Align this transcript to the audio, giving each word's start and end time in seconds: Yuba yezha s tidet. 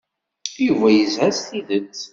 Yuba 0.65 0.87
yezha 0.95 1.27
s 1.37 1.39
tidet. 1.47 1.97